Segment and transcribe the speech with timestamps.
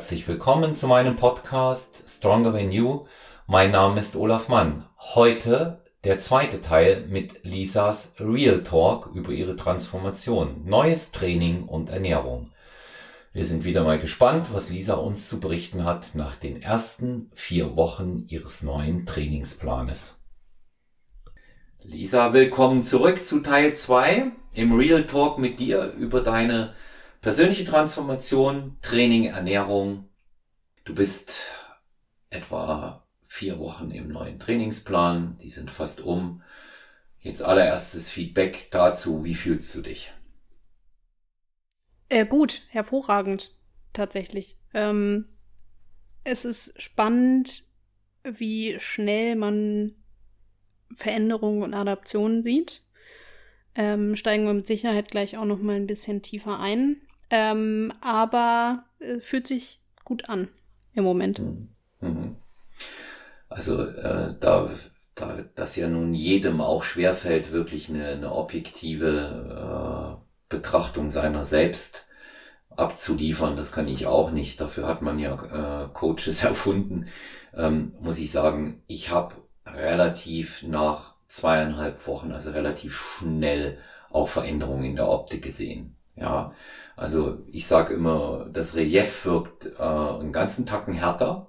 [0.00, 3.04] herzlich willkommen zu meinem Podcast Stronger Than You.
[3.46, 4.86] Mein Name ist Olaf Mann.
[4.96, 12.50] Heute der zweite Teil mit Lisas Real Talk über ihre Transformation, neues Training und Ernährung.
[13.34, 17.76] Wir sind wieder mal gespannt, was Lisa uns zu berichten hat nach den ersten vier
[17.76, 20.14] Wochen ihres neuen Trainingsplanes.
[21.82, 26.72] Lisa, willkommen zurück zu Teil 2 im Real Talk mit dir über deine
[27.20, 30.08] persönliche Transformation, Training, Ernährung.
[30.84, 31.52] Du bist
[32.30, 36.42] etwa vier Wochen im neuen Trainingsplan, die sind fast um.
[37.20, 40.12] Jetzt allererstes Feedback dazu, wie fühlst du dich?
[42.08, 43.54] Äh, gut, hervorragend,
[43.92, 44.56] tatsächlich.
[44.74, 45.26] Ähm,
[46.24, 47.64] es ist spannend,
[48.24, 49.94] wie schnell man
[50.94, 52.82] Veränderungen und Adaptionen sieht.
[53.74, 57.00] Ähm, steigen wir mit Sicherheit gleich auch noch mal ein bisschen tiefer ein.
[57.30, 60.48] Ähm, aber äh, fühlt sich gut an
[60.94, 61.38] im Moment.
[61.38, 61.68] Mhm.
[62.00, 62.36] mhm.
[63.48, 64.70] Also äh, da,
[65.16, 72.06] da das ja nun jedem auch schwerfällt, wirklich eine, eine objektive äh, Betrachtung seiner selbst
[72.70, 73.56] abzuliefern.
[73.56, 74.60] Das kann ich auch nicht.
[74.60, 75.34] Dafür hat man ja
[75.84, 77.06] äh, Coaches erfunden.
[77.54, 79.34] Ähm, muss ich sagen, ich habe
[79.66, 83.78] relativ nach zweieinhalb Wochen, also relativ schnell
[84.10, 85.96] auch Veränderungen in der Optik gesehen.
[86.16, 86.52] Ja,
[87.00, 91.46] also ich sage immer, das Relief wirkt äh, einen ganzen Tacken härter.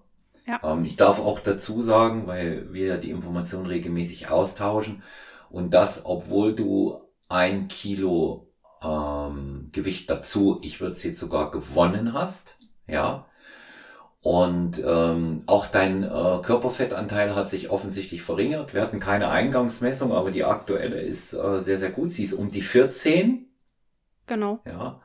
[0.48, 0.62] Ja.
[0.64, 5.04] Ähm, ich darf auch dazu sagen, weil wir ja die Informationen regelmäßig austauschen
[5.50, 8.48] und das, obwohl du ein Kilo
[8.82, 12.58] ähm, Gewicht dazu, ich würde es jetzt sogar gewonnen hast,
[12.88, 13.26] ja.
[14.22, 18.74] Und ähm, auch dein äh, Körperfettanteil hat sich offensichtlich verringert.
[18.74, 22.14] Wir hatten keine Eingangsmessung, aber die aktuelle ist äh, sehr, sehr gut.
[22.14, 23.52] Sie ist um die 14.
[24.28, 24.60] Genau.
[24.66, 25.02] Ja.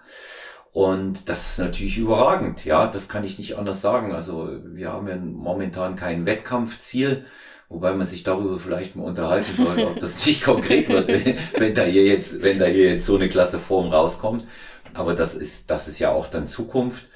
[0.76, 2.66] Und das ist natürlich überragend.
[2.66, 4.12] Ja, das kann ich nicht anders sagen.
[4.12, 7.24] Also wir haben ja momentan kein Wettkampfziel.
[7.70, 11.08] Wobei man sich darüber vielleicht mal unterhalten sollte, ob das nicht konkret wird,
[11.58, 14.46] wenn da hier jetzt, wenn da hier jetzt so eine klasse Form rauskommt.
[14.92, 17.06] Aber das ist, das ist ja auch dann Zukunft.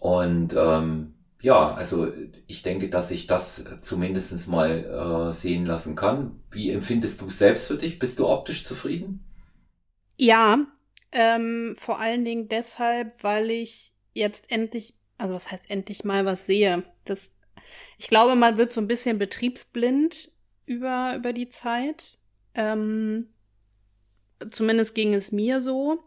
[0.00, 2.08] Und ähm, ja, also
[2.48, 6.40] ich denke, dass ich das zumindestens mal äh, sehen lassen kann.
[6.50, 8.00] Wie empfindest du es selbst für dich?
[8.00, 9.24] Bist du optisch zufrieden?
[10.16, 10.66] Ja,
[11.12, 16.46] ähm, vor allen Dingen deshalb, weil ich jetzt endlich, also was heißt endlich mal was
[16.46, 16.84] sehe.
[17.04, 17.30] Das
[17.98, 20.32] ich glaube, man wird so ein bisschen betriebsblind
[20.66, 22.18] über, über die Zeit.
[22.54, 23.28] Ähm,
[24.50, 26.02] zumindest ging es mir so.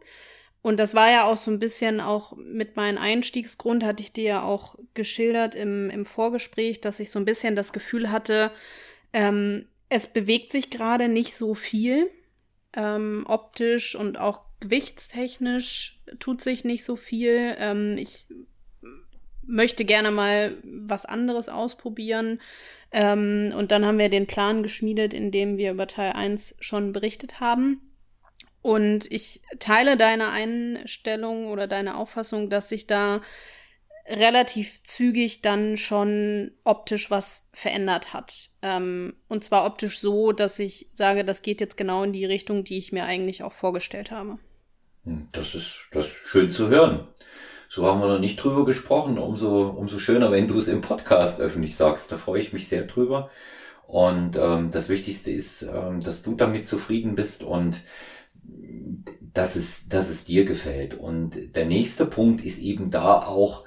[0.62, 4.24] Und das war ja auch so ein bisschen auch mit meinem Einstiegsgrund, hatte ich dir
[4.24, 8.52] ja auch geschildert im, im Vorgespräch, dass ich so ein bisschen das Gefühl hatte,
[9.12, 12.09] ähm, es bewegt sich gerade nicht so viel.
[12.75, 17.56] Ähm, optisch und auch gewichtstechnisch tut sich nicht so viel.
[17.59, 18.25] Ähm, ich
[19.46, 22.40] möchte gerne mal was anderes ausprobieren.
[22.91, 26.94] Ähm, und dann haben wir den Plan geschmiedet, in dem wir über Teil 1 schon
[26.94, 27.81] berichtet haben.
[28.62, 33.22] Und ich teile deine Einstellung oder deine Auffassung, dass sich da
[34.07, 38.51] relativ zügig dann schon optisch was verändert hat.
[38.62, 42.63] Ähm, und zwar optisch so, dass ich sage, das geht jetzt genau in die Richtung,
[42.63, 44.38] die ich mir eigentlich auch vorgestellt habe.
[45.06, 47.08] Hm, das ist, das ist schön zu hören.
[47.69, 49.18] So haben wir noch nicht drüber gesprochen.
[49.18, 52.12] Umso, umso schöner, wenn du es im Podcast öffentlich sagst.
[52.12, 53.30] Da freue ich mich sehr drüber.
[53.88, 57.81] Und ähm, das Wichtigste ist, ähm, dass du damit zufrieden bist und
[59.34, 60.94] dass es, dass es dir gefällt.
[60.94, 63.66] Und der nächste Punkt ist eben da auch,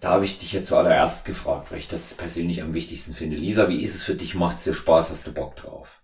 [0.00, 3.36] da habe ich dich ja zuallererst gefragt, weil ich das persönlich am wichtigsten finde.
[3.36, 4.34] Lisa, wie ist es für dich?
[4.34, 5.10] Macht es dir Spaß?
[5.10, 6.02] Hast du Bock drauf?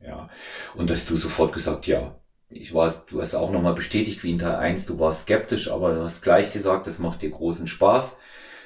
[0.00, 0.28] Ja.
[0.74, 2.19] Und dass du sofort gesagt, ja,
[2.50, 5.94] ich war, du hast auch nochmal bestätigt wie in Teil 1, du warst skeptisch, aber
[5.94, 8.16] du hast gleich gesagt, es macht dir großen Spaß.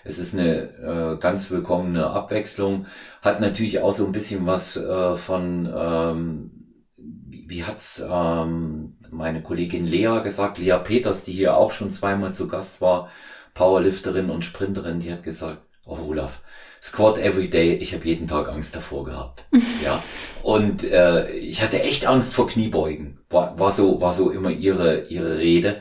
[0.04, 2.86] Es ist eine äh, ganz willkommene Abwechslung.
[3.22, 6.50] Hat natürlich auch so ein bisschen was äh, von, ähm,
[6.96, 12.34] wie, wie hat's ähm, meine Kollegin Lea gesagt, Lea Peters, die hier auch schon zweimal
[12.34, 13.08] zu Gast war,
[13.54, 16.42] Powerlifterin und Sprinterin, die hat gesagt, oh Olaf,
[16.84, 19.46] Squat every day, ich habe jeden Tag Angst davor gehabt.
[19.82, 20.02] ja.
[20.42, 23.20] Und äh, ich hatte echt Angst vor Kniebeugen.
[23.30, 25.80] War, war so, war so immer ihre, ihre Rede.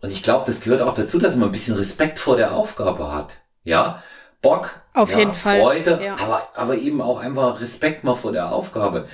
[0.00, 3.10] Und ich glaube, das gehört auch dazu, dass man ein bisschen Respekt vor der Aufgabe
[3.10, 3.32] hat.
[3.64, 4.00] Ja.
[4.42, 5.60] Bock, auf ja, jeden Fall.
[5.60, 6.14] Freude, ja.
[6.18, 9.08] aber, aber eben auch einfach Respekt mal vor der Aufgabe.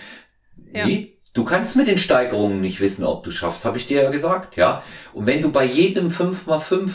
[0.74, 0.86] Ja.
[0.86, 1.18] Wie?
[1.32, 4.56] Du kannst mit den Steigerungen nicht wissen, ob du schaffst, habe ich dir ja gesagt,
[4.56, 4.82] ja.
[5.14, 6.90] Und wenn du bei jedem 5x5,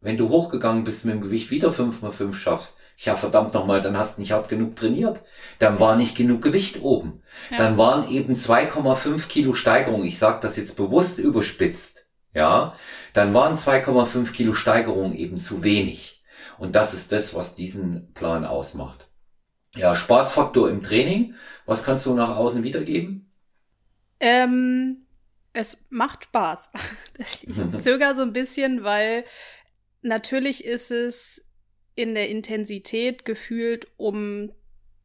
[0.00, 4.16] wenn du hochgegangen bist mit dem Gewicht wieder 5x5 schaffst, ja, verdammt nochmal, dann hast
[4.16, 5.20] du nicht hart genug trainiert.
[5.58, 7.22] Dann war nicht genug Gewicht oben.
[7.50, 7.58] Ja.
[7.58, 10.02] Dann waren eben 2,5 Kilo Steigerung.
[10.04, 12.06] Ich sage das jetzt bewusst überspitzt.
[12.32, 12.74] Ja,
[13.12, 16.22] dann waren 2,5 Kilo Steigerung eben zu wenig.
[16.58, 19.08] Und das ist das, was diesen Plan ausmacht.
[19.74, 21.34] Ja, Spaßfaktor im Training.
[21.66, 23.30] Was kannst du nach außen wiedergeben?
[24.20, 25.06] Ähm,
[25.52, 26.70] es macht Spaß.
[27.18, 27.46] Ich
[27.78, 29.24] zögere so ein bisschen, weil
[30.02, 31.45] natürlich ist es
[31.96, 34.52] in der Intensität gefühlt um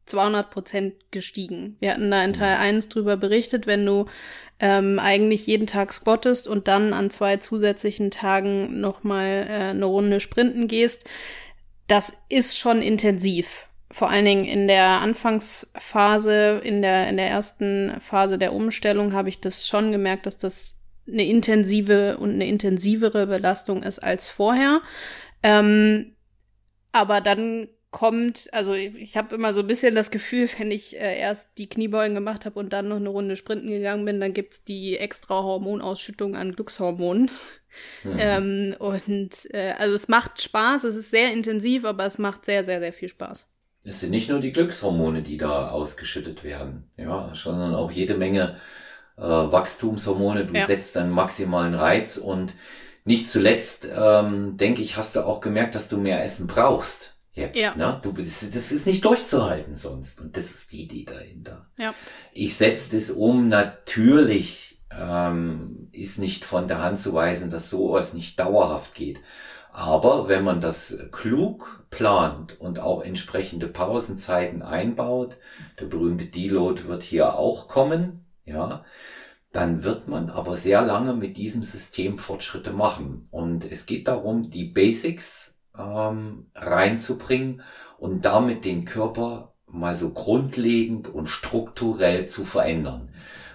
[0.06, 1.76] 200 Prozent gestiegen.
[1.80, 2.90] Wir hatten da in Teil 1 mhm.
[2.90, 4.06] drüber berichtet, wenn du
[4.60, 10.20] ähm, eigentlich jeden Tag squattest und dann an zwei zusätzlichen Tagen nochmal äh, eine Runde
[10.20, 11.04] sprinten gehst.
[11.88, 13.68] Das ist schon intensiv.
[13.90, 19.28] Vor allen Dingen in der Anfangsphase, in der, in der ersten Phase der Umstellung habe
[19.28, 24.80] ich das schon gemerkt, dass das eine intensive und eine intensivere Belastung ist als vorher.
[25.42, 26.14] Ähm,
[26.92, 31.18] aber dann kommt, also ich habe immer so ein bisschen das Gefühl, wenn ich äh,
[31.18, 34.64] erst die Kniebeugen gemacht habe und dann noch eine Runde sprinten gegangen bin, dann gibt's
[34.64, 37.30] die extra Hormonausschüttung an Glückshormonen.
[38.02, 38.16] Mhm.
[38.18, 42.64] Ähm, und äh, also es macht Spaß, es ist sehr intensiv, aber es macht sehr,
[42.64, 43.46] sehr, sehr viel Spaß.
[43.84, 48.56] Es sind nicht nur die Glückshormone, die da ausgeschüttet werden, ja, sondern auch jede Menge
[49.16, 50.46] äh, Wachstumshormone.
[50.46, 50.66] Du ja.
[50.66, 52.54] setzt einen maximalen Reiz und
[53.04, 57.16] nicht zuletzt, ähm, denke ich, hast du auch gemerkt, dass du mehr Essen brauchst.
[57.32, 57.74] Jetzt, ja.
[57.74, 57.98] ne?
[58.02, 60.20] Du bist, das ist nicht durchzuhalten sonst.
[60.20, 61.66] Und das ist die Idee dahinter.
[61.78, 61.94] Ja.
[62.32, 63.48] Ich setze das um.
[63.48, 69.20] Natürlich ähm, ist nicht von der Hand zu weisen, dass sowas nicht dauerhaft geht.
[69.72, 75.38] Aber wenn man das klug plant und auch entsprechende Pausenzeiten einbaut,
[75.80, 78.84] der berühmte Deload wird hier auch kommen, ja,
[79.52, 83.28] dann wird man aber sehr lange mit diesem System Fortschritte machen.
[83.30, 87.62] Und es geht darum, die Basics ähm, reinzubringen
[87.98, 93.10] und damit den Körper mal so grundlegend und strukturell zu verändern.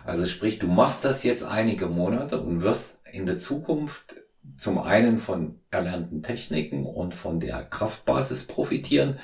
[0.05, 4.15] Also sprich, du machst das jetzt einige Monate und wirst in der Zukunft
[4.55, 9.19] zum einen von erlernten Techniken und von der Kraftbasis profitieren,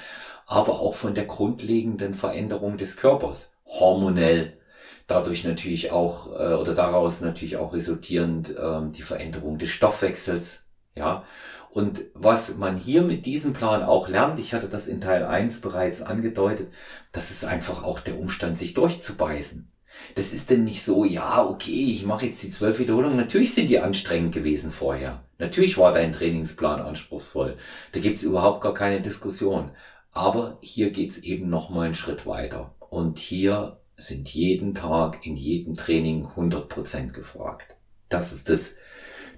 [0.46, 4.58] aber auch von der grundlegenden Veränderung des Körpers, hormonell,
[5.08, 11.24] dadurch natürlich auch äh, oder daraus natürlich auch resultierend ähm, die Veränderung des Stoffwechsels, ja.
[11.70, 15.62] Und was man hier mit diesem Plan auch lernt, ich hatte das in Teil 1
[15.62, 16.72] bereits angedeutet,
[17.12, 19.72] das ist einfach auch der Umstand, sich durchzubeißen.
[20.16, 23.18] Das ist denn nicht so, ja, okay, ich mache jetzt die zwölf Wiederholungen.
[23.18, 25.24] Natürlich sind die anstrengend gewesen vorher.
[25.40, 27.58] Natürlich war dein Trainingsplan anspruchsvoll.
[27.92, 29.72] Da gibt's überhaupt gar keine Diskussion.
[30.12, 32.76] Aber hier geht's eben noch mal einen Schritt weiter.
[32.90, 37.76] Und hier sind jeden Tag in jedem Training 100% gefragt.
[38.10, 38.76] Das ist das,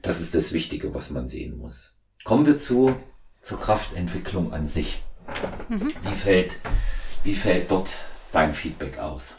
[0.02, 1.98] das ist das Wichtige, was man sehen muss.
[2.24, 2.96] Kommen wir zu,
[3.42, 5.04] zur Kraftentwicklung an sich.
[5.70, 5.92] Mhm.
[6.04, 6.56] Wie fällt,
[7.24, 7.92] wie fällt dort
[8.32, 9.36] dein Feedback aus?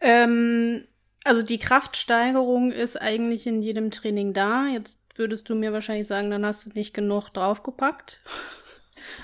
[0.00, 0.84] Ähm,
[1.24, 4.66] also die Kraftsteigerung ist eigentlich in jedem Training da.
[4.66, 8.20] Jetzt würdest du mir wahrscheinlich sagen, dann hast du nicht genug draufgepackt.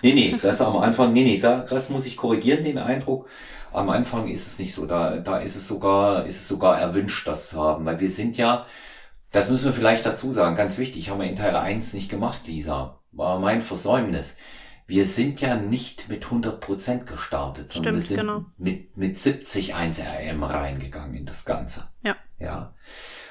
[0.02, 3.28] Nee, nee, das am Anfang, nee, nee, da, das muss ich korrigieren, den Eindruck.
[3.74, 7.26] Am Anfang ist es nicht so, da, da ist es sogar, ist es sogar erwünscht,
[7.26, 8.66] das zu haben, weil wir sind ja,
[9.32, 12.46] das müssen wir vielleicht dazu sagen, ganz wichtig, haben wir in Teil 1 nicht gemacht,
[12.46, 13.00] Lisa.
[13.10, 14.36] War mein Versäumnis.
[14.86, 18.44] Wir sind ja nicht mit 100 Prozent gestartet, sondern Stimmt, wir sind genau.
[18.58, 21.88] mit, mit 70 1RM reingegangen in das Ganze.
[22.02, 22.16] Ja.
[22.38, 22.74] Ja.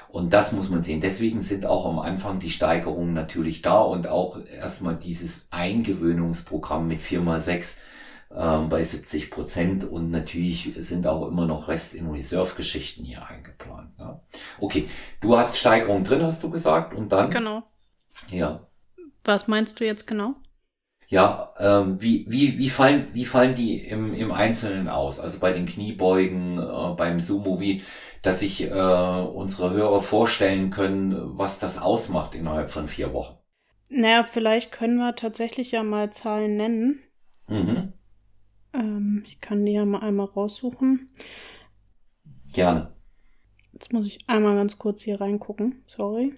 [0.08, 1.00] Und das muss man sehen.
[1.00, 7.00] Deswegen sind auch am Anfang die Steigerungen natürlich da und auch erstmal dieses Eingewöhnungsprogramm mit
[7.00, 7.74] 4x6
[8.36, 13.90] ähm, bei 70 Prozent und natürlich sind auch immer noch Rest in Reserve-Geschichten hier eingeplant.
[13.98, 14.20] Ja.
[14.60, 14.88] Okay,
[15.20, 17.30] du hast Steigerung drin, hast du gesagt, und dann?
[17.30, 17.62] Genau.
[18.30, 18.66] Ja.
[19.24, 20.34] Was meinst du jetzt genau?
[21.08, 25.20] Ja, ähm, wie, wie, wie, fallen, wie fallen die im, im Einzelnen aus?
[25.20, 27.82] Also bei den Kniebeugen, äh, beim Sumo, wie,
[28.22, 33.36] dass sich äh, unsere Hörer vorstellen können, was das ausmacht innerhalb von vier Wochen.
[33.88, 37.00] Naja, vielleicht können wir tatsächlich ja mal Zahlen nennen.
[37.48, 37.92] Mhm.
[39.26, 41.10] Ich kann die ja mal einmal raussuchen.
[42.52, 42.92] Gerne.
[43.72, 45.82] Jetzt muss ich einmal ganz kurz hier reingucken.
[45.86, 46.32] Sorry.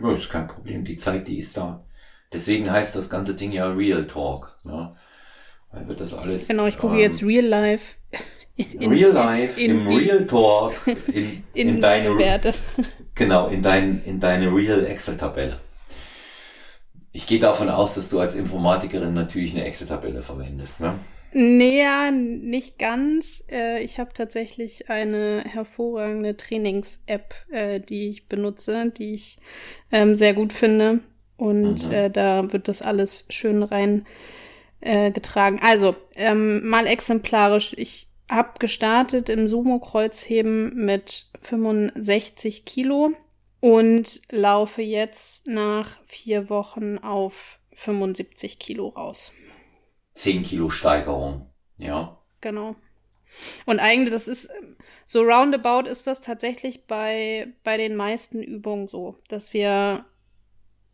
[0.00, 0.84] Ja, ist kein Problem.
[0.84, 1.84] Die Zeit, die ist da.
[2.32, 4.58] Deswegen heißt das ganze Ding ja Real Talk.
[4.64, 4.92] Ne?
[5.70, 6.48] Weil wir das alles.
[6.48, 7.96] Genau, ich gucke ähm, jetzt Real Life.
[8.56, 10.74] In, Real Life, in, im die, Real Talk,
[11.06, 12.52] in, in, in deine Werte.
[13.14, 15.60] Genau, in, dein, in deine Real Excel-Tabelle.
[17.12, 20.94] Ich gehe davon aus, dass du als Informatikerin natürlich eine Excel-Tabelle verwendest, ne?
[21.32, 23.44] Naja, nicht ganz.
[23.50, 29.38] Äh, ich habe tatsächlich eine hervorragende Trainings-App, äh, die ich benutze, die ich
[29.92, 31.00] ähm, sehr gut finde.
[31.36, 32.12] Und mhm.
[32.12, 34.06] da wird das alles schön rein
[34.80, 35.60] getragen.
[35.62, 37.74] Also, ähm, mal exemplarisch.
[37.76, 43.12] Ich habe gestartet im Sumo-Kreuzheben mit 65 Kilo
[43.60, 49.32] und laufe jetzt nach vier Wochen auf 75 Kilo raus.
[50.18, 51.46] 10 Kilo Steigerung,
[51.76, 52.18] ja.
[52.40, 52.76] Genau.
[53.66, 54.50] Und eigentlich, das ist,
[55.06, 60.04] so roundabout ist das tatsächlich bei, bei den meisten Übungen so, dass wir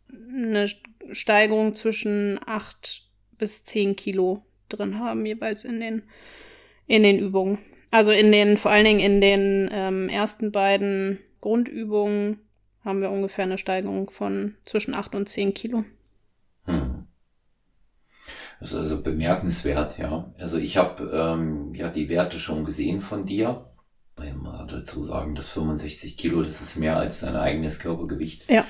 [0.09, 0.67] eine
[1.11, 3.03] Steigerung zwischen 8
[3.37, 6.03] bis 10 Kilo drin haben, jeweils in den,
[6.87, 7.59] in den Übungen.
[7.91, 12.39] Also in den, vor allen Dingen in den ähm, ersten beiden Grundübungen
[12.83, 15.85] haben wir ungefähr eine Steigerung von zwischen 8 und 10 Kilo.
[18.65, 20.33] Das ist also bemerkenswert, ja.
[20.39, 23.69] Also ich habe ähm, ja die Werte schon gesehen von dir.
[24.19, 28.49] Ich muss dazu sagen, dass 65 Kilo, das ist mehr als dein eigenes Körpergewicht.
[28.49, 28.65] Ja.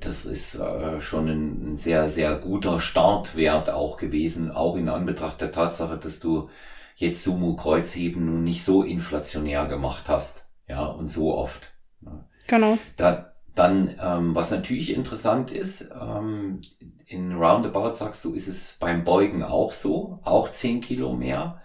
[0.00, 5.52] Das ist äh, schon ein, sehr, sehr guter Startwert auch gewesen, auch in Anbetracht der
[5.52, 6.50] Tatsache, dass du
[6.96, 11.74] jetzt Sumo-Kreuzheben nun nicht so inflationär gemacht hast, ja, und so oft.
[12.00, 12.24] Ja.
[12.48, 12.76] Genau.
[12.96, 16.60] Da, dann, ähm, was natürlich interessant ist, ähm,
[17.06, 21.60] in Roundabout sagst du, ist es beim Beugen auch so, auch 10 Kilo mehr.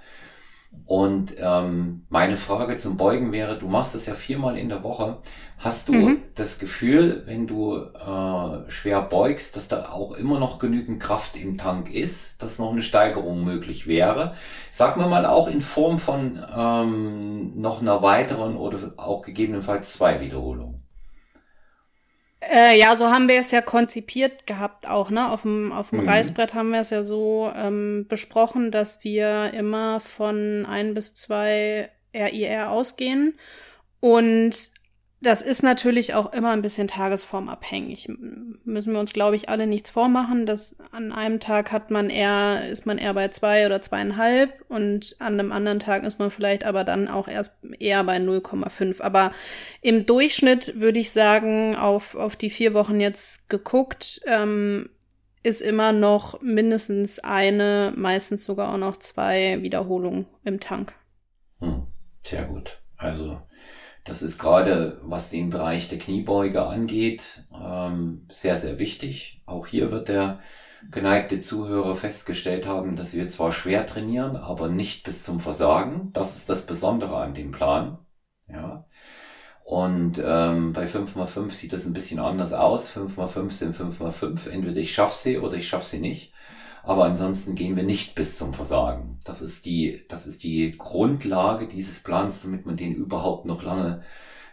[0.86, 5.20] Und ähm, meine Frage zum Beugen wäre, du machst das ja viermal in der Woche.
[5.58, 6.22] Hast du mhm.
[6.36, 11.58] das Gefühl, wenn du äh, schwer beugst, dass da auch immer noch genügend Kraft im
[11.58, 14.34] Tank ist, dass noch eine Steigerung möglich wäre?
[14.72, 20.20] Sagen wir mal auch in Form von ähm, noch einer weiteren oder auch gegebenenfalls zwei
[20.20, 20.83] Wiederholungen.
[22.52, 25.32] Äh, ja, so haben wir es ja konzipiert gehabt auch, ne?
[25.32, 26.10] Auf dem, auf dem mhm.
[26.10, 31.90] Reißbrett haben wir es ja so ähm, besprochen, dass wir immer von ein bis zwei
[32.14, 33.38] RIR ausgehen.
[34.00, 34.72] Und
[35.24, 38.10] das ist natürlich auch immer ein bisschen tagesformabhängig.
[38.66, 42.68] Müssen wir uns, glaube ich, alle nichts vormachen, dass an einem Tag hat man eher,
[42.70, 46.66] ist man eher bei zwei oder zweieinhalb und an einem anderen Tag ist man vielleicht
[46.66, 49.02] aber dann auch erst eher bei 0,5.
[49.02, 49.32] Aber
[49.82, 54.90] im Durchschnitt würde ich sagen, auf, auf die vier Wochen jetzt geguckt, ähm,
[55.42, 60.94] ist immer noch mindestens eine, meistens sogar auch noch zwei Wiederholungen im Tank.
[61.60, 61.88] Hm,
[62.24, 62.82] sehr gut.
[62.98, 63.42] Also
[64.04, 69.42] das ist gerade, was den Bereich der Kniebeuge angeht, ähm, sehr, sehr wichtig.
[69.46, 70.40] Auch hier wird der
[70.92, 76.12] geneigte Zuhörer festgestellt haben, dass wir zwar schwer trainieren, aber nicht bis zum Versagen.
[76.14, 77.98] Das ist das Besondere an dem Plan.
[78.48, 78.86] Ja.
[79.64, 82.90] Und ähm, bei 5x5 sieht das ein bisschen anders aus.
[82.94, 84.50] 5x5 sind 5x5.
[84.50, 86.33] Entweder ich schaffe sie oder ich schaffe sie nicht.
[86.84, 89.18] Aber ansonsten gehen wir nicht bis zum Versagen.
[89.24, 94.04] Das ist die, das ist die Grundlage dieses Plans, damit man den überhaupt noch lange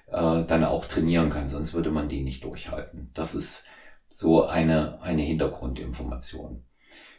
[0.06, 1.48] äh, dann auch trainieren kann.
[1.48, 3.10] Sonst würde man den nicht durchhalten.
[3.14, 3.64] Das ist
[4.08, 6.64] so eine, eine Hintergrundinformation.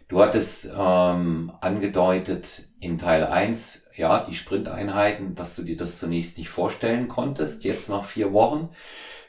[0.07, 6.37] Du hattest ähm, angedeutet in Teil 1, ja, die Sprinteinheiten, dass du dir das zunächst
[6.37, 8.69] nicht vorstellen konntest, jetzt nach vier Wochen.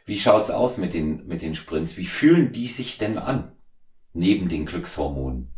[0.06, 1.96] Wie schaut's aus mit den, mit den Sprints?
[1.96, 3.52] Wie fühlen die sich denn an?
[4.12, 5.52] Neben den Glückshormonen?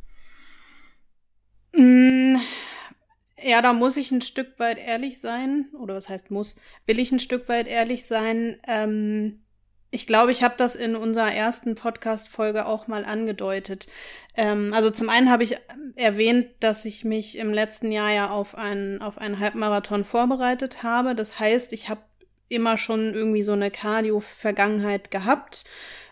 [3.44, 5.66] Ja, da muss ich ein Stück weit ehrlich sein.
[5.78, 6.56] Oder was heißt muss?
[6.86, 8.58] Will ich ein Stück weit ehrlich sein?
[8.66, 9.44] Ähm,
[9.90, 13.86] ich glaube, ich habe das in unserer ersten Podcast-Folge auch mal angedeutet.
[14.36, 15.56] Ähm, also zum einen habe ich
[15.94, 21.14] erwähnt, dass ich mich im letzten Jahr ja auf einen, auf einen Halbmarathon vorbereitet habe.
[21.14, 22.02] Das heißt, ich habe
[22.48, 25.64] immer schon irgendwie so eine Cardio-Vergangenheit gehabt.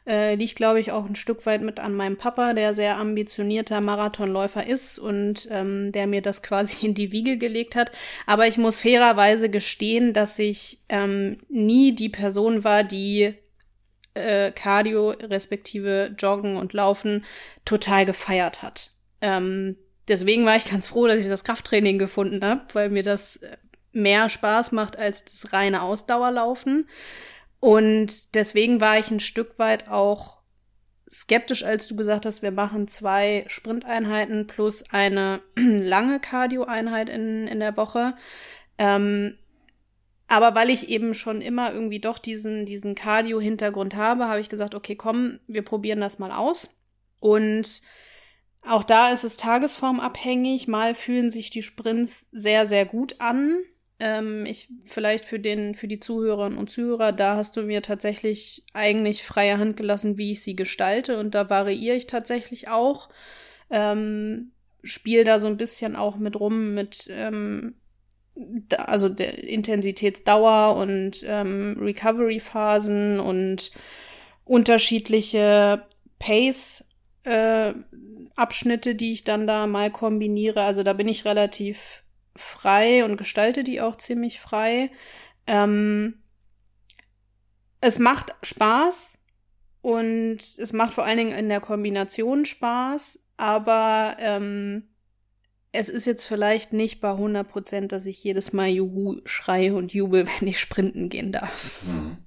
[0.04, 3.80] Äh, liegt, glaube ich, auch ein Stück weit mit an meinem Papa, der sehr ambitionierter
[3.80, 7.92] Marathonläufer ist und ähm, der mir das quasi in die Wiege gelegt hat.
[8.26, 13.34] Aber ich muss fairerweise gestehen, dass ich ähm, nie die Person war, die
[14.14, 17.24] äh, Cardio respektive Joggen und Laufen
[17.64, 18.90] total gefeiert hat.
[19.20, 19.76] Ähm,
[20.08, 23.56] deswegen war ich ganz froh, dass ich das Krafttraining gefunden habe, weil mir das äh,
[23.92, 26.88] mehr Spaß macht als das reine Ausdauerlaufen.
[27.62, 30.38] Und deswegen war ich ein Stück weit auch
[31.08, 37.60] skeptisch, als du gesagt hast, wir machen zwei Sprinteinheiten plus eine lange Cardio-Einheit in, in
[37.60, 38.16] der Woche.
[38.78, 39.38] Ähm,
[40.26, 44.74] aber weil ich eben schon immer irgendwie doch diesen, diesen Cardio-Hintergrund habe, habe ich gesagt,
[44.74, 46.76] okay, komm, wir probieren das mal aus.
[47.20, 47.80] Und
[48.62, 50.66] auch da ist es tagesformabhängig.
[50.66, 53.62] Mal fühlen sich die Sprints sehr, sehr gut an.
[54.04, 58.64] Ähm, ich vielleicht für den, für die Zuhörerinnen und Zuhörer, da hast du mir tatsächlich
[58.72, 61.20] eigentlich freie Hand gelassen, wie ich sie gestalte.
[61.20, 63.10] Und da variiere ich tatsächlich auch.
[63.70, 64.50] Ähm,
[64.82, 67.76] spiel da so ein bisschen auch mit rum mit ähm,
[68.34, 73.70] da, also der Intensitätsdauer und ähm, Recovery-Phasen und
[74.44, 75.86] unterschiedliche
[76.18, 76.84] Pace
[77.22, 77.72] äh,
[78.34, 80.62] Abschnitte, die ich dann da mal kombiniere.
[80.62, 82.01] Also da bin ich relativ
[82.36, 84.90] frei und gestalte die auch ziemlich frei.
[85.46, 86.22] Ähm,
[87.80, 89.18] es macht Spaß,
[89.82, 94.88] Und es macht vor allen Dingen in der Kombination Spaß, aber ähm,
[95.72, 99.92] es ist jetzt vielleicht nicht bei 100 Prozent, dass ich jedes Mal Juhu schreie und
[99.92, 101.80] jubel, wenn ich sprinten gehen darf.
[101.84, 102.18] Hm.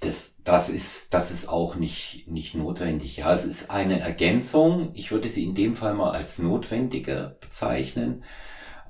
[0.00, 3.16] Das, das ist, das ist auch nicht, nicht notwendig.
[3.18, 4.90] Ja, es ist eine Ergänzung.
[4.94, 8.24] Ich würde sie in dem Fall mal als notwendige bezeichnen.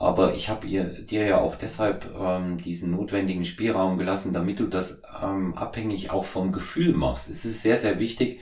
[0.02, 5.00] Aber ich habe dir ja auch deshalb ähm, diesen notwendigen Spielraum gelassen, damit du das
[5.23, 7.30] ähm, abhängig auch vom Gefühl machst.
[7.30, 8.40] Es ist sehr, sehr wichtig,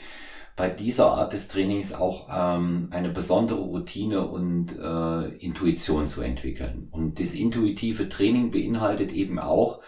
[0.56, 6.88] bei dieser Art des Trainings auch ähm, eine besondere Routine und äh, Intuition zu entwickeln.
[6.92, 9.82] Und das intuitive Training beinhaltet eben auch,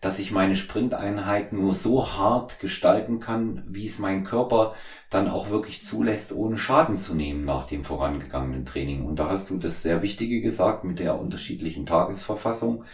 [0.00, 4.74] dass ich meine Sprinteinheit nur so hart gestalten kann, wie es mein Körper
[5.10, 9.04] dann auch wirklich zulässt, ohne Schaden zu nehmen nach dem vorangegangenen Training.
[9.04, 12.84] Und da hast du das sehr Wichtige gesagt mit der unterschiedlichen Tagesverfassung.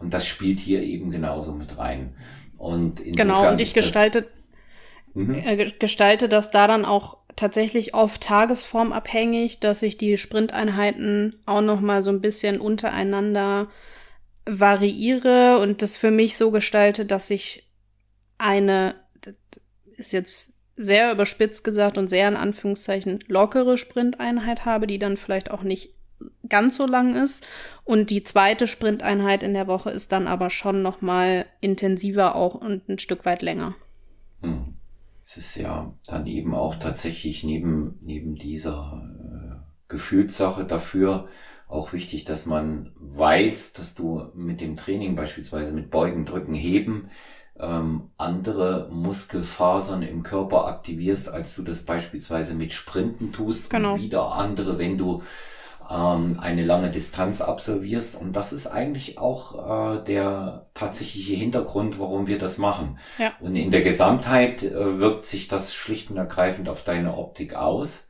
[0.00, 2.14] Und das spielt hier eben genauso mit rein.
[2.56, 4.28] Und genau, und ich gestalte,
[5.14, 5.34] mhm.
[5.34, 11.80] äh, gestalte das da dann auch tatsächlich oft tagesformabhängig, dass ich die Sprinteinheiten auch noch
[11.80, 13.68] mal so ein bisschen untereinander
[14.48, 17.70] variiere und das für mich so gestalte, dass ich
[18.38, 19.36] eine, das
[19.96, 25.50] ist jetzt sehr überspitzt gesagt und sehr in Anführungszeichen lockere Sprinteinheit habe, die dann vielleicht
[25.50, 25.92] auch nicht
[26.48, 27.46] ganz so lang ist.
[27.84, 32.54] Und die zweite Sprinteinheit in der Woche ist dann aber schon noch mal intensiver auch
[32.54, 33.74] und ein Stück weit länger.
[34.40, 34.76] Hm.
[35.24, 39.56] Es ist ja dann eben auch tatsächlich neben, neben dieser äh,
[39.88, 41.28] Gefühlssache dafür
[41.68, 47.10] auch wichtig, dass man weiß, dass du mit dem Training beispielsweise mit Beugen, Drücken, Heben
[47.60, 53.94] ähm, andere Muskelfasern im Körper aktivierst, als du das beispielsweise mit Sprinten tust genau.
[53.94, 55.22] und wieder andere, wenn du
[55.90, 58.14] ähm, eine lange Distanz absolvierst.
[58.14, 62.98] Und das ist eigentlich auch äh, der tatsächliche Hintergrund, warum wir das machen.
[63.18, 63.32] Ja.
[63.40, 68.07] Und in der Gesamtheit äh, wirkt sich das schlicht und ergreifend auf deine Optik aus.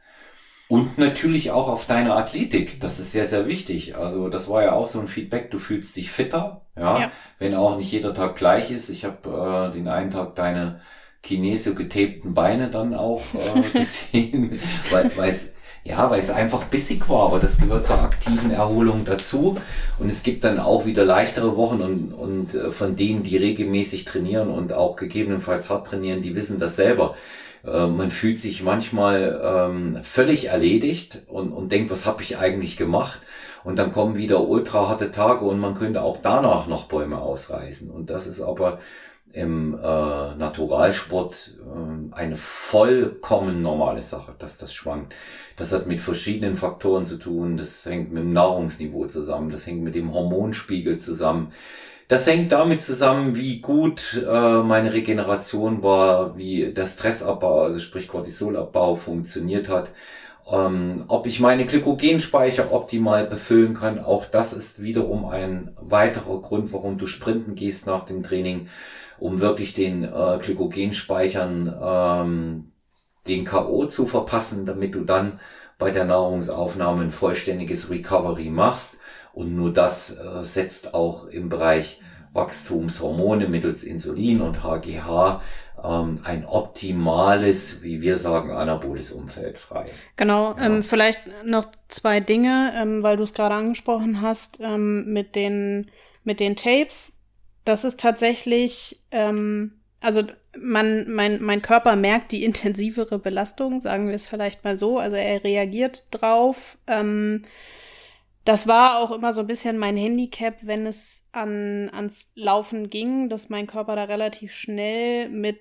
[0.69, 2.79] Und natürlich auch auf deine Athletik.
[2.81, 3.97] Das ist sehr, sehr wichtig.
[3.97, 5.51] Also das war ja auch so ein Feedback.
[5.51, 7.11] Du fühlst dich fitter, ja, ja.
[7.39, 8.91] wenn auch nicht jeder Tag gleich ist.
[8.91, 10.81] Ich habe äh, den einen Tag deine
[11.25, 15.53] Chinesio getapten Beine dann auch äh, gesehen, weil, es
[15.85, 19.57] ja, weil es einfach bissig war, aber das gehört zur aktiven Erholung dazu.
[19.99, 24.05] Und es gibt dann auch wieder leichtere Wochen und, und äh, von denen, die regelmäßig
[24.05, 27.15] trainieren und auch gegebenenfalls hart trainieren, die wissen das selber
[27.65, 32.77] äh, man fühlt sich manchmal ähm, völlig erledigt und, und denkt, was habe ich eigentlich
[32.77, 33.21] gemacht?
[33.65, 37.91] Und dann kommen wieder ultra harte Tage und man könnte auch danach noch Bäume ausreißen.
[37.91, 38.79] Und das ist aber
[39.33, 45.15] im äh, Naturalsport äh, eine vollkommen normale Sache, dass das schwankt.
[45.57, 47.57] Das hat mit verschiedenen Faktoren zu tun.
[47.57, 49.51] Das hängt mit dem Nahrungsniveau zusammen.
[49.51, 51.53] Das hängt mit dem Hormonspiegel zusammen.
[52.09, 58.09] Das hängt damit zusammen, wie gut äh, meine Regeneration war, wie der Stressabbau, also sprich
[58.09, 59.91] Cortisolabbau funktioniert hat.
[60.51, 66.73] Ähm, ob ich meine Glykogenspeicher optimal befüllen kann, auch das ist wiederum ein weiterer Grund,
[66.73, 68.69] warum du sprinten gehst nach dem Training,
[69.19, 72.73] um wirklich den äh, Glykogenspeichern ähm,
[73.27, 73.85] den K.O.
[73.87, 75.41] zu verpassen, damit du dann
[75.79, 78.99] bei der Nahrungsaufnahme ein vollständiges Recovery machst.
[79.33, 82.01] Und nur das äh, setzt auch im Bereich
[82.33, 85.41] Wachstumshormone mittels Insulin und HGH
[85.83, 89.85] ähm, ein optimales, wie wir sagen, anaboles Umfeld frei.
[90.17, 90.67] Genau, ja.
[90.67, 95.91] ähm, vielleicht noch zwei Dinge, ähm, weil du es gerade angesprochen hast, ähm, mit den,
[96.25, 97.21] mit den Tapes.
[97.65, 100.23] Das ist tatsächlich, ähm, also
[100.63, 104.99] man, mein, mein Körper merkt die intensivere Belastung, sagen wir es vielleicht mal so.
[104.99, 106.79] Also er reagiert drauf.
[106.87, 107.43] Ähm,
[108.45, 113.29] das war auch immer so ein bisschen mein Handicap, wenn es an, ans Laufen ging,
[113.29, 115.61] dass mein Körper da relativ schnell mit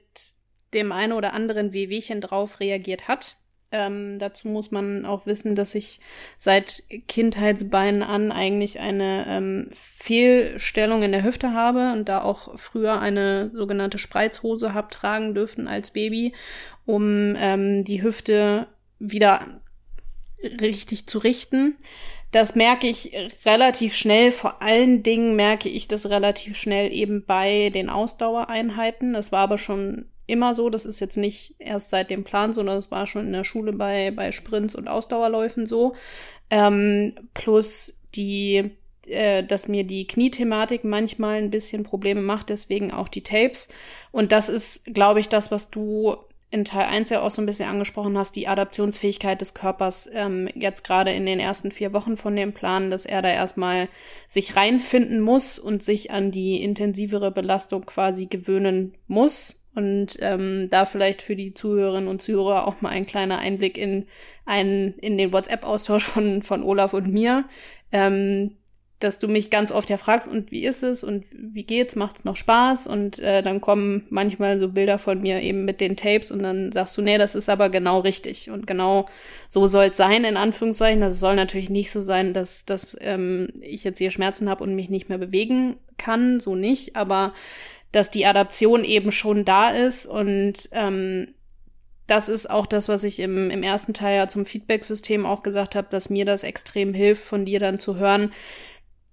[0.74, 3.38] dem einen oder anderen Wehwehchen drauf reagiert hat.
[3.72, 6.00] Ähm, dazu muss man auch wissen, dass ich
[6.40, 13.02] seit Kindheitsbeinen an eigentlich eine ähm, Fehlstellung in der Hüfte habe und da auch früher
[13.02, 16.34] eine sogenannte Spreizhose habe tragen dürfen als Baby,
[16.86, 18.68] um ähm, die Hüfte
[19.00, 19.62] wieder
[20.62, 21.76] richtig zu richten.
[22.32, 23.12] Das merke ich
[23.46, 24.32] relativ schnell.
[24.32, 29.14] Vor allen Dingen merke ich das relativ schnell eben bei den Ausdauereinheiten.
[29.14, 30.70] Das war aber schon immer so.
[30.70, 33.74] Das ist jetzt nicht erst seit dem Plan, sondern das war schon in der Schule
[33.74, 35.96] bei, bei Sprints und Ausdauerläufen so.
[36.50, 38.72] Ähm, plus die,
[39.08, 43.70] äh, dass mir die Kniethematik manchmal ein bisschen Probleme macht, deswegen auch die Tapes.
[44.12, 46.18] Und das ist, glaube ich, das, was du
[46.50, 50.48] in Teil 1 ja auch so ein bisschen angesprochen hast, die Adaptionsfähigkeit des Körpers ähm,
[50.56, 53.90] jetzt gerade in den ersten vier Wochen von dem Plan, dass er da erstmal
[54.30, 59.57] sich reinfinden muss und sich an die intensivere Belastung quasi gewöhnen muss.
[59.78, 64.08] Und ähm, da vielleicht für die Zuhörerinnen und Zuhörer auch mal ein kleiner Einblick in
[64.46, 67.46] einen, in den WhatsApp-Austausch von, von Olaf und mir.
[67.92, 68.58] Ähm,
[69.00, 72.26] dass du mich ganz oft ja fragst, und wie ist es und wie geht's, macht's
[72.26, 72.88] noch Spaß?
[72.88, 76.72] Und äh, dann kommen manchmal so Bilder von mir eben mit den Tapes und dann
[76.72, 79.08] sagst du, nee, das ist aber genau richtig und genau
[79.50, 81.02] so soll's sein, in Anführungszeichen.
[81.02, 84.74] Das soll natürlich nicht so sein, dass, dass ähm, ich jetzt hier Schmerzen habe und
[84.74, 87.34] mich nicht mehr bewegen kann, so nicht, aber
[87.92, 91.34] dass die Adaption eben schon da ist und ähm,
[92.08, 95.76] das ist auch das, was ich im, im ersten Teil ja zum Feedback-System auch gesagt
[95.76, 98.32] habe, dass mir das extrem hilft, von dir dann zu hören,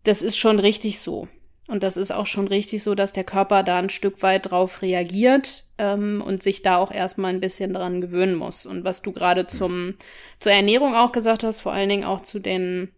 [0.04, 1.28] das ist schon richtig so.
[1.66, 4.82] Und das ist auch schon richtig so, dass der Körper da ein Stück weit drauf
[4.82, 8.66] reagiert ähm, und sich da auch erstmal ein bisschen dran gewöhnen muss.
[8.66, 9.94] Und was du gerade zum
[10.40, 12.92] zur Ernährung auch gesagt hast, vor allen Dingen auch zu den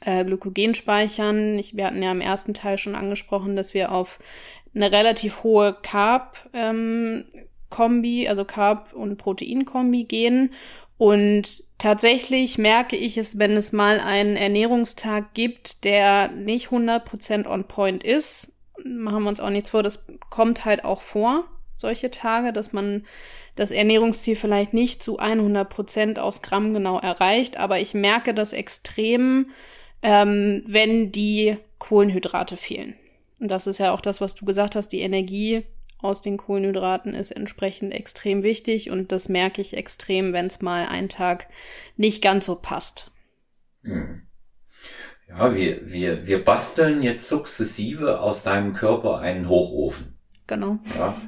[0.00, 1.58] äh, Glykogenspeichern.
[1.58, 4.18] Ich, wir hatten ja im ersten Teil schon angesprochen, dass wir auf
[4.76, 7.24] eine relativ hohe Carb ähm,
[7.70, 10.50] Kombi, also Carb und Protein Kombi gehen
[10.98, 17.64] und tatsächlich merke ich es, wenn es mal einen Ernährungstag gibt, der nicht 100% on
[17.64, 21.44] point ist, machen wir uns auch nichts vor, das kommt halt auch vor,
[21.76, 23.04] solche Tage, dass man
[23.56, 29.50] das Ernährungsziel vielleicht nicht zu 100% aus Gramm genau erreicht, aber ich merke das extrem,
[30.02, 32.94] ähm, wenn die Kohlenhydrate fehlen.
[33.40, 35.64] Und das ist ja auch das, was du gesagt hast, die Energie
[35.98, 40.86] aus den Kohlenhydraten ist entsprechend extrem wichtig und das merke ich extrem, wenn es mal
[40.86, 41.48] einen Tag
[41.96, 43.10] nicht ganz so passt.
[43.82, 44.22] Hm.
[45.28, 50.18] Ja, wir, wir, wir basteln jetzt sukzessive aus deinem Körper einen Hochofen.
[50.46, 50.78] Genau.
[50.96, 51.20] Ja.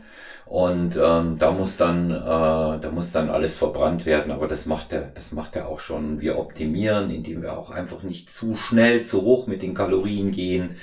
[0.48, 4.94] Und ähm, da muss dann, äh, da muss dann alles verbrannt werden, aber das macht
[4.94, 6.22] er, das macht er auch schon.
[6.22, 10.76] Wir optimieren, indem wir auch einfach nicht zu schnell, zu hoch mit den Kalorien gehen.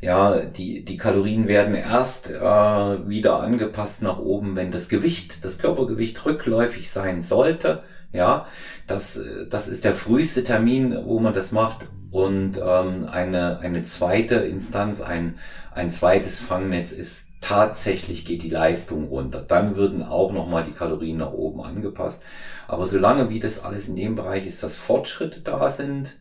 [0.00, 5.58] Ja, die, die Kalorien werden erst äh, wieder angepasst nach oben, wenn das Gewicht, das
[5.58, 7.84] Körpergewicht rückläufig sein sollte.
[8.12, 8.46] Ja,
[8.88, 11.86] das, das ist der früheste Termin, wo man das macht.
[12.10, 15.38] Und ähm, eine, eine zweite Instanz, ein,
[15.72, 19.44] ein zweites Fangnetz ist tatsächlich geht die Leistung runter.
[19.46, 22.22] Dann würden auch nochmal die Kalorien nach oben angepasst.
[22.68, 26.16] Aber solange wie das alles in dem Bereich ist, dass Fortschritte da sind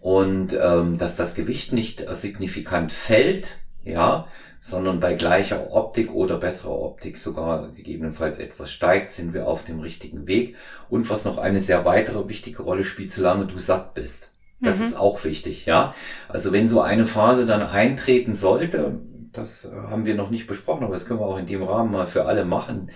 [0.00, 4.26] und ähm, dass das Gewicht nicht signifikant fällt, ja,
[4.60, 9.80] sondern bei gleicher Optik oder besserer Optik sogar gegebenenfalls etwas steigt, sind wir auf dem
[9.80, 10.56] richtigen Weg.
[10.88, 14.30] Und was noch eine sehr weitere wichtige Rolle spielt, solange du satt bist.
[14.60, 14.86] Das mhm.
[14.86, 15.94] ist auch wichtig, ja.
[16.28, 19.00] Also wenn so eine Phase dann eintreten sollte,
[19.34, 21.92] das äh, haben wir noch nicht besprochen, aber das können wir auch in dem Rahmen
[21.92, 22.90] mal für alle machen.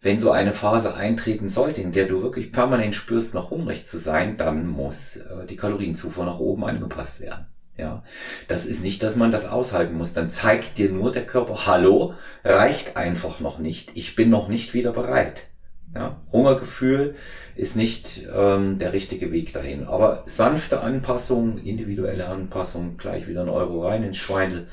[0.00, 3.98] Wenn so eine Phase eintreten sollte, in der du wirklich permanent spürst, noch hungrig zu
[3.98, 7.46] sein, dann muss äh, die Kalorienzufuhr nach oben angepasst werden.
[7.78, 8.02] Ja,
[8.48, 10.14] das ist nicht, dass man das aushalten muss.
[10.14, 13.90] Dann zeigt dir nur der Körper, hallo, reicht einfach noch nicht.
[13.94, 15.48] Ich bin noch nicht wieder bereit.
[15.94, 17.14] Ja, Hungergefühl
[17.54, 19.84] ist nicht ähm, der richtige Weg dahin.
[19.84, 24.68] Aber sanfte Anpassung, individuelle Anpassung, gleich wieder ein Euro rein ins Schweindel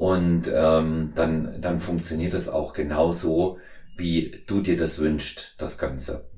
[0.00, 3.58] und ähm, dann, dann funktioniert das auch genauso,
[3.98, 6.30] wie du dir das wünschst, das Ganze.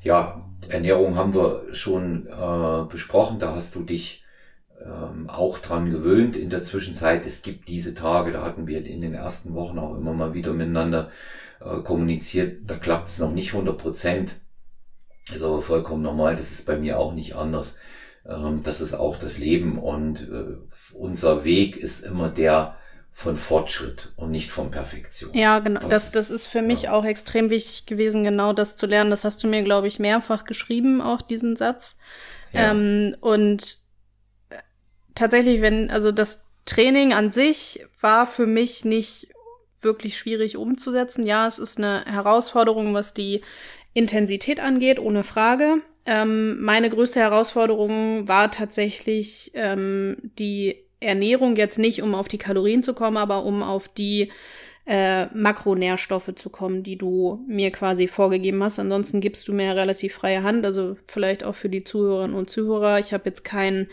[0.00, 4.22] Ja, Ernährung haben wir schon äh, besprochen, da hast du dich
[4.80, 7.26] ähm, auch dran gewöhnt in der Zwischenzeit.
[7.26, 10.52] Es gibt diese Tage, da hatten wir in den ersten Wochen auch immer mal wieder
[10.52, 11.10] miteinander
[11.60, 14.36] äh, kommuniziert, da klappt es noch nicht 100 Prozent.
[15.34, 17.74] Ist aber vollkommen normal, das ist bei mir auch nicht anders.
[18.24, 20.54] Ähm, das ist auch das Leben und äh,
[20.94, 22.76] unser Weg ist immer der,
[23.18, 25.34] von Fortschritt und nicht von Perfektion.
[25.34, 25.88] Ja, genau.
[25.88, 26.92] Das, das ist für mich ja.
[26.92, 29.10] auch extrem wichtig gewesen, genau das zu lernen.
[29.10, 31.96] Das hast du mir, glaube ich, mehrfach geschrieben, auch diesen Satz.
[32.52, 32.70] Ja.
[32.70, 33.78] Ähm, und
[34.50, 34.58] äh,
[35.16, 39.26] tatsächlich, wenn, also das Training an sich war für mich nicht
[39.80, 41.26] wirklich schwierig umzusetzen.
[41.26, 43.42] Ja, es ist eine Herausforderung, was die
[43.94, 45.82] Intensität angeht, ohne Frage.
[46.06, 52.82] Ähm, meine größte Herausforderung war tatsächlich ähm, die Ernährung jetzt nicht, um auf die Kalorien
[52.82, 54.30] zu kommen, aber um auf die
[54.86, 58.78] äh, Makronährstoffe zu kommen, die du mir quasi vorgegeben hast.
[58.78, 60.64] Ansonsten gibst du mir relativ freie Hand.
[60.64, 62.98] Also vielleicht auch für die Zuhörerinnen und Zuhörer.
[62.98, 63.88] Ich habe jetzt keinen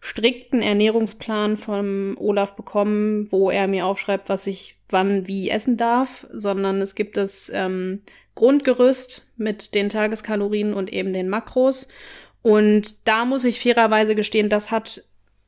[0.00, 6.26] strikten Ernährungsplan vom Olaf bekommen, wo er mir aufschreibt, was ich wann wie essen darf,
[6.30, 8.02] sondern es gibt das ähm,
[8.34, 11.88] Grundgerüst mit den Tageskalorien und eben den Makros.
[12.42, 15.04] Und da muss ich fairerweise gestehen, das hat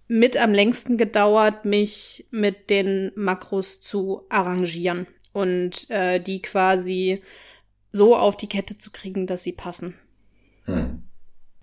[0.08, 7.22] mit am längsten gedauert, mich mit den Makros zu arrangieren und äh, die quasi
[7.92, 9.94] so auf die Kette zu kriegen, dass sie passen.
[10.64, 11.02] Hm.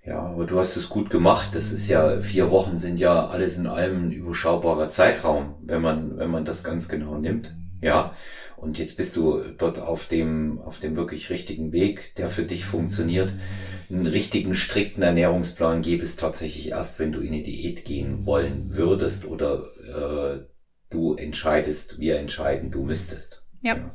[0.06, 1.49] Ja, aber du hast es gut gemacht.
[1.53, 6.17] Das ist ja, vier Wochen sind ja alles in allem ein überschaubarer Zeitraum, wenn man,
[6.17, 7.56] wenn man das ganz genau nimmt.
[7.84, 8.15] Ja.
[8.56, 12.63] Und jetzt bist du dort auf dem, auf dem wirklich richtigen Weg, der für dich
[12.63, 13.34] funktioniert.
[13.89, 18.76] Einen richtigen, strikten Ernährungsplan gäbe es tatsächlich erst, wenn du in eine Diät gehen wollen
[18.78, 20.46] würdest oder äh,
[20.89, 23.43] du entscheidest, wir entscheiden, du müsstest.
[23.62, 23.91] Ja.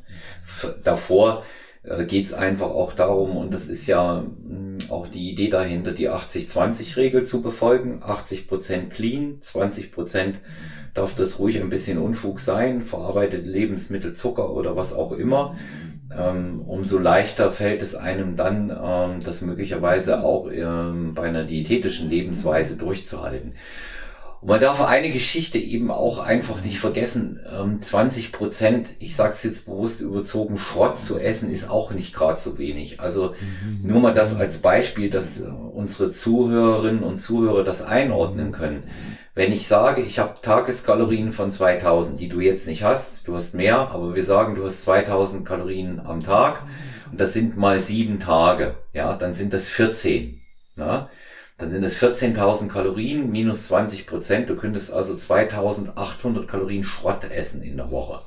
[0.84, 1.44] Davor
[1.82, 5.92] äh, geht es einfach auch darum, und das ist ja mh, auch die Idee dahinter,
[5.92, 8.02] die 80-20-Regel zu befolgen.
[8.02, 10.34] 80% clean, 20%
[10.98, 15.56] darf das ruhig ein bisschen Unfug sein, verarbeitete Lebensmittel, Zucker oder was auch immer.
[16.16, 22.10] Ähm, umso leichter fällt es einem dann, ähm, das möglicherweise auch ähm, bei einer diätetischen
[22.10, 23.52] Lebensweise durchzuhalten.
[24.40, 27.40] Und man darf eine Geschichte eben auch einfach nicht vergessen.
[27.80, 32.40] 20 ähm, Prozent, ich sag's jetzt bewusst überzogen, Schrott zu essen ist auch nicht gerade
[32.40, 33.00] so wenig.
[33.00, 33.80] Also mhm.
[33.82, 38.84] nur mal das als Beispiel, dass äh, unsere Zuhörerinnen und Zuhörer das einordnen können.
[39.34, 43.54] Wenn ich sage, ich habe Tageskalorien von 2000, die du jetzt nicht hast, du hast
[43.54, 46.64] mehr, aber wir sagen, du hast 2000 Kalorien am Tag
[47.10, 50.40] und das sind mal sieben Tage, ja, dann sind das 14.
[50.76, 51.08] Ja?
[51.58, 54.48] Dann sind es 14.000 Kalorien minus 20 Prozent.
[54.48, 58.20] Du könntest also 2.800 Kalorien Schrott essen in der Woche.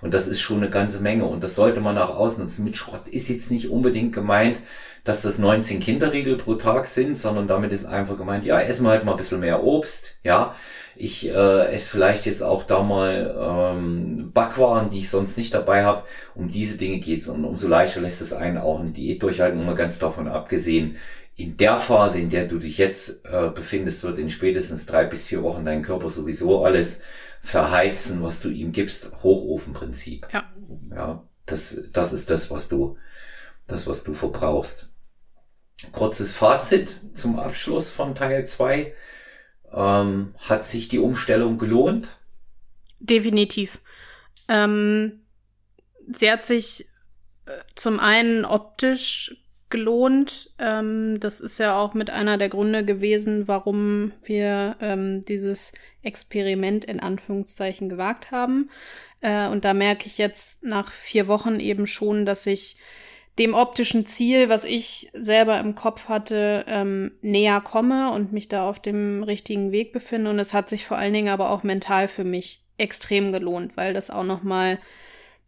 [0.00, 1.24] Und das ist schon eine ganze Menge.
[1.24, 2.64] Und das sollte man auch ausnutzen.
[2.64, 4.60] Mit Schrott ist jetzt nicht unbedingt gemeint,
[5.02, 8.90] dass das 19 Kinderriegel pro Tag sind, sondern damit ist einfach gemeint, ja, essen wir
[8.90, 10.54] halt mal ein bisschen mehr Obst, ja.
[10.94, 15.84] Ich äh, esse vielleicht jetzt auch da mal ähm, Backwaren, die ich sonst nicht dabei
[15.84, 16.04] habe.
[16.34, 19.74] Um diese Dinge geht's und umso leichter lässt es einen auch eine Diät durchhalten, mal
[19.76, 20.96] ganz davon abgesehen,
[21.38, 25.28] in der Phase, in der du dich jetzt äh, befindest, wird in spätestens drei bis
[25.28, 26.98] vier Wochen dein Körper sowieso alles
[27.40, 29.12] verheizen, was du ihm gibst.
[29.22, 30.26] Hochofenprinzip.
[30.32, 30.52] Ja.
[30.90, 32.98] Ja, das, das ist das, was du,
[33.68, 34.90] das, was du verbrauchst.
[35.92, 38.94] Kurzes Fazit zum Abschluss von Teil zwei
[39.72, 42.18] ähm, hat sich die Umstellung gelohnt?
[42.98, 43.80] Definitiv.
[44.48, 45.20] Ähm,
[46.12, 46.88] sie hat sich
[47.46, 49.36] äh, zum einen optisch
[49.70, 50.50] gelohnt.
[50.58, 56.84] Ähm, das ist ja auch mit einer der Gründe gewesen, warum wir ähm, dieses Experiment
[56.84, 58.70] in Anführungszeichen gewagt haben.
[59.20, 62.76] Äh, und da merke ich jetzt nach vier Wochen eben schon, dass ich
[63.38, 68.68] dem optischen Ziel, was ich selber im Kopf hatte, ähm, näher komme und mich da
[68.68, 70.30] auf dem richtigen Weg befinde.
[70.30, 73.94] Und es hat sich vor allen Dingen aber auch mental für mich extrem gelohnt, weil
[73.94, 74.78] das auch noch mal,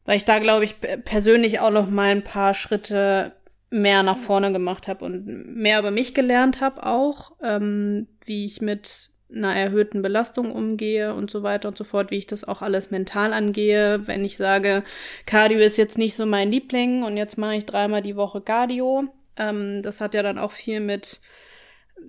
[0.04, 3.32] weil ich da glaube ich persönlich auch noch mal ein paar Schritte
[3.70, 8.60] mehr nach vorne gemacht habe und mehr über mich gelernt habe auch, ähm, wie ich
[8.60, 12.62] mit einer erhöhten Belastung umgehe und so weiter und so fort, wie ich das auch
[12.62, 14.06] alles mental angehe.
[14.06, 14.82] Wenn ich sage,
[15.24, 19.04] Cardio ist jetzt nicht so mein Liebling und jetzt mache ich dreimal die Woche Cardio,
[19.36, 21.20] ähm, das hat ja dann auch viel mit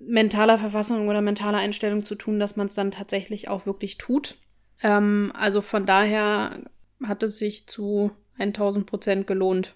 [0.07, 4.35] mentaler Verfassung oder mentaler Einstellung zu tun, dass man es dann tatsächlich auch wirklich tut.
[4.81, 6.59] Ähm, also von daher
[7.03, 9.75] hat es sich zu 1000 Prozent gelohnt.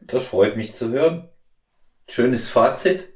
[0.00, 1.28] Das freut mich zu hören.
[2.08, 3.08] Schönes Fazit.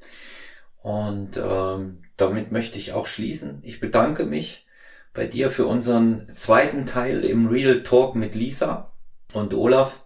[0.83, 3.61] Und ähm, damit möchte ich auch schließen.
[3.63, 4.67] Ich bedanke mich
[5.15, 8.93] bei dir für unseren zweiten Teil im Real Talk mit Lisa
[9.33, 10.05] und Olaf.